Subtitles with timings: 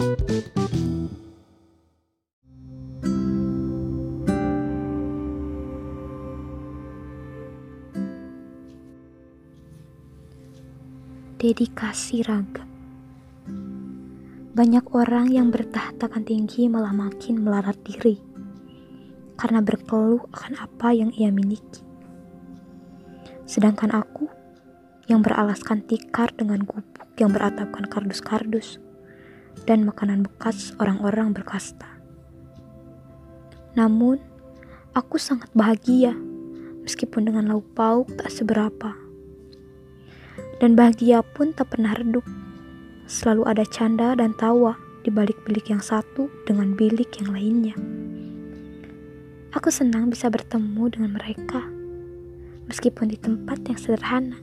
[0.00, 1.04] Dedikasi
[12.24, 12.64] raga.
[14.56, 18.16] Banyak orang yang bertahtakan tinggi malah makin melarat diri
[19.36, 21.84] karena berkeluh akan apa yang ia miliki.
[23.44, 24.32] Sedangkan aku
[25.12, 28.80] yang beralaskan tikar dengan gubuk yang beratapkan kardus-kardus
[29.64, 31.88] dan makanan bekas orang-orang berkasta.
[33.74, 34.20] Namun,
[34.96, 36.14] aku sangat bahagia
[36.82, 39.10] meskipun dengan lauk pauk tak seberapa
[40.60, 42.22] dan bahagia pun tak pernah redup.
[43.08, 47.74] Selalu ada canda dan tawa di balik bilik yang satu dengan bilik yang lainnya.
[49.50, 51.64] Aku senang bisa bertemu dengan mereka,
[52.70, 54.38] meskipun di tempat yang sederhana.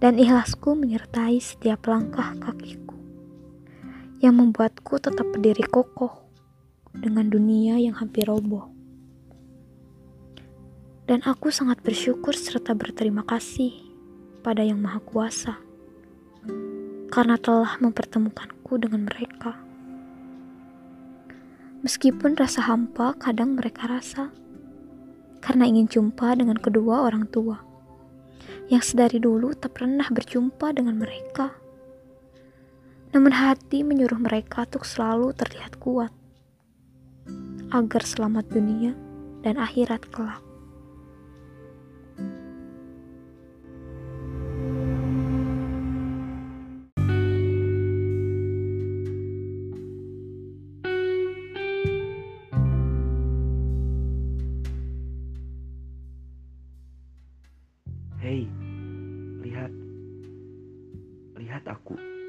[0.00, 2.89] Dan ikhlasku menyertai setiap langkah kakiku,
[4.20, 6.28] yang membuatku tetap berdiri kokoh
[6.92, 8.68] dengan dunia yang hampir roboh.
[11.08, 13.74] Dan aku sangat bersyukur serta berterima kasih
[14.44, 15.54] pada Yang Maha Kuasa
[17.10, 19.58] karena telah mempertemukanku dengan mereka.
[21.80, 24.30] Meskipun rasa hampa kadang mereka rasa
[25.40, 27.64] karena ingin jumpa dengan kedua orang tua
[28.70, 31.50] yang sedari dulu tak pernah berjumpa dengan mereka.
[33.10, 36.14] Namun hati menyuruh mereka untuk selalu terlihat kuat
[37.74, 38.94] agar selamat dunia
[39.42, 40.38] dan akhirat kelak.
[58.22, 58.46] Hei,
[59.42, 59.72] lihat.
[61.34, 62.19] Lihat aku.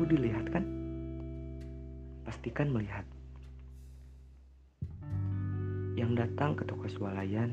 [0.00, 0.64] Aku dilihat kan?
[2.24, 3.04] Pastikan melihat.
[5.92, 7.52] Yang datang ke toko swalayan,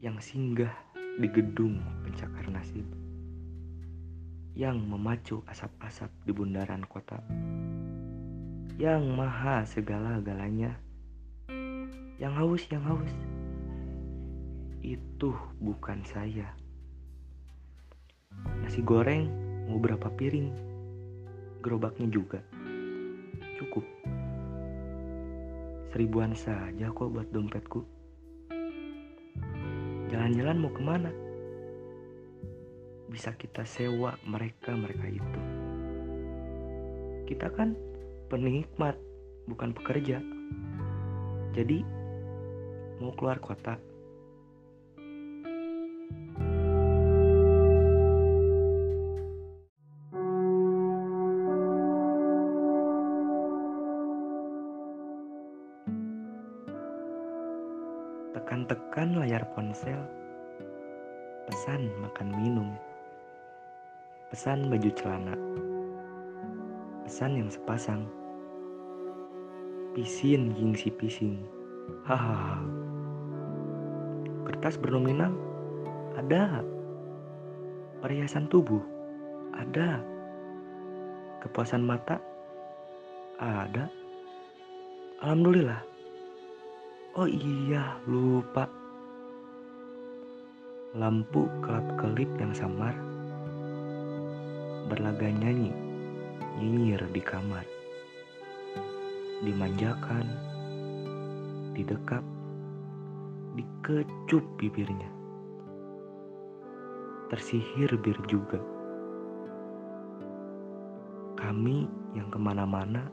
[0.00, 0.72] yang singgah
[1.20, 2.88] di gedung pencakar nasib,
[4.56, 7.20] yang memacu asap-asap di bundaran kota,
[8.80, 10.72] yang maha segala-galanya,
[12.16, 13.12] yang haus, yang haus
[14.80, 16.48] itu bukan saya.
[18.64, 19.28] Nasi goreng
[19.68, 20.72] mau berapa piring?
[21.64, 22.44] Gerobaknya juga.
[23.56, 23.88] Cukup.
[25.88, 27.80] Seribuan saja kok buat dompetku.
[30.12, 31.08] Jalan-jalan mau ke mana?
[33.08, 35.40] Bisa kita sewa mereka-mereka itu.
[37.32, 37.72] Kita kan
[38.28, 39.00] penikmat,
[39.48, 40.20] bukan pekerja.
[41.56, 41.80] Jadi,
[43.00, 43.80] mau keluar kota,
[58.64, 60.00] Tekan-tekan layar ponsel,
[61.44, 62.72] pesan makan minum,
[64.32, 65.36] pesan baju celana,
[67.04, 68.08] pesan yang sepasang,
[69.92, 71.44] pisin gengsi pising,
[72.08, 72.64] hahaha.
[74.48, 75.36] Kertas bernominal?
[76.16, 76.64] Ada,
[78.00, 78.80] perhiasan tubuh?
[79.60, 80.00] Ada,
[81.44, 82.16] kepuasan mata?
[83.36, 83.92] Ada.
[85.20, 85.93] Alhamdulillah
[87.14, 88.66] Oh iya, lupa.
[90.98, 92.90] Lampu kelap-kelip yang samar
[94.90, 95.70] berlaga nyanyi,
[96.58, 97.62] nyinyir di kamar.
[99.46, 100.26] Dimanjakan,
[101.78, 102.26] didekap,
[103.54, 105.06] dikecup bibirnya.
[107.30, 108.58] Tersihir bir juga.
[111.38, 111.86] Kami
[112.18, 113.06] yang ke mana-mana,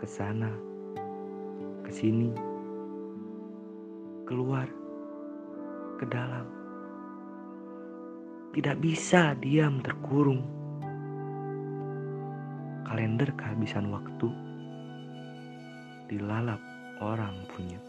[0.00, 0.56] ke sana,
[1.84, 1.92] ke
[4.28, 4.68] keluar
[5.96, 6.44] ke dalam.
[8.52, 10.44] Tidak bisa diam terkurung.
[12.84, 14.28] Kalender kehabisan waktu
[16.12, 16.60] dilalap
[17.00, 17.80] orang punya.